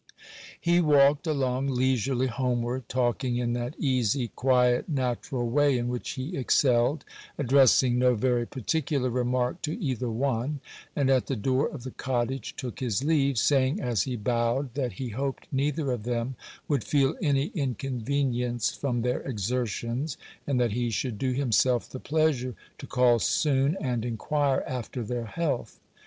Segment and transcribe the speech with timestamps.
[0.59, 6.35] He walked along leisurely homeward, talking in that easy, quiet, natural way in which he
[6.35, 7.05] excelled,
[7.37, 10.59] addressing no very particular remark to either one,
[10.95, 14.93] and at the door of the cottage took his leave, saying, as he bowed, that
[14.93, 16.35] he hoped neither of them
[16.67, 22.55] would feel any inconvenience from their exertions, and that he should do himself the pleasure
[22.79, 25.79] to call soon, and inquire after their health.